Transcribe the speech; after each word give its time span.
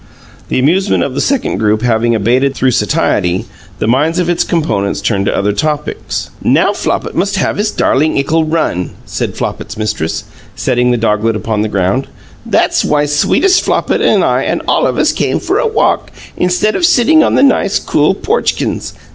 The 0.49 0.57
amusement 0.57 1.03
of 1.03 1.13
the 1.13 1.21
second 1.21 1.59
group 1.59 1.83
having 1.83 2.15
abated 2.15 2.55
through 2.55 2.71
satiety, 2.71 3.45
the 3.77 3.85
minds 3.85 4.17
of 4.17 4.31
its 4.31 4.43
components 4.43 4.99
turned 4.99 5.27
to 5.27 5.37
other 5.37 5.53
topics. 5.53 6.31
"Now 6.43 6.71
Flopit 6.73 7.13
must 7.13 7.35
have 7.35 7.57
his 7.57 7.69
darlin' 7.69 8.17
'ickle 8.17 8.43
run," 8.45 8.95
said 9.05 9.35
Flopit's 9.35 9.77
mistress, 9.77 10.23
setting 10.55 10.89
the 10.89 10.97
doglet 10.97 11.35
upon 11.35 11.61
the 11.61 11.69
ground. 11.69 12.07
"That's 12.47 12.83
why 12.83 13.05
sweetest 13.05 13.63
Flopit 13.63 14.01
and 14.01 14.23
I 14.23 14.41
and 14.41 14.63
all 14.67 14.87
of 14.87 14.97
us 14.97 15.11
came 15.11 15.39
for 15.39 15.59
a 15.59 15.67
walk, 15.67 16.11
instead 16.35 16.75
of 16.75 16.83
sitting 16.83 17.21
on 17.23 17.35
the 17.35 17.43
nice, 17.43 17.77
cool 17.77 18.15
porch 18.15 18.55
kins. 18.55 18.95